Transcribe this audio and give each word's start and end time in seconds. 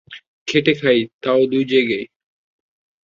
খেটে 0.47 0.73
খাই, 0.73 0.99
তাও 1.21 1.41
দুই 1.45 1.63
জায়গায়। 1.65 2.05